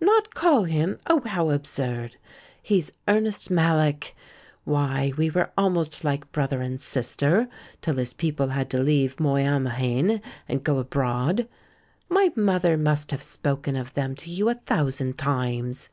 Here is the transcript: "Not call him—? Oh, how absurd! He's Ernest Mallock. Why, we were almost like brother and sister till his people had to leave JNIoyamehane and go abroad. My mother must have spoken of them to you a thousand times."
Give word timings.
"Not 0.00 0.32
call 0.32 0.64
him—? 0.64 0.98
Oh, 1.08 1.20
how 1.26 1.50
absurd! 1.50 2.16
He's 2.62 2.90
Ernest 3.06 3.50
Mallock. 3.50 4.14
Why, 4.64 5.12
we 5.18 5.28
were 5.28 5.50
almost 5.58 6.02
like 6.04 6.32
brother 6.32 6.62
and 6.62 6.80
sister 6.80 7.48
till 7.82 7.98
his 7.98 8.14
people 8.14 8.48
had 8.48 8.70
to 8.70 8.78
leave 8.82 9.16
JNIoyamehane 9.18 10.22
and 10.48 10.64
go 10.64 10.78
abroad. 10.78 11.48
My 12.08 12.32
mother 12.34 12.78
must 12.78 13.10
have 13.10 13.20
spoken 13.22 13.76
of 13.76 13.92
them 13.92 14.14
to 14.14 14.30
you 14.30 14.48
a 14.48 14.54
thousand 14.54 15.18
times." 15.18 15.90